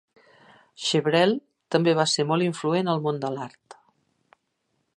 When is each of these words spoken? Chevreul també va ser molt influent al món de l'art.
Chevreul 0.85 1.35
també 1.75 1.93
va 1.99 2.07
ser 2.13 2.25
molt 2.31 2.45
influent 2.47 2.89
al 2.95 3.05
món 3.09 3.21
de 3.27 3.31
l'art. 3.37 3.77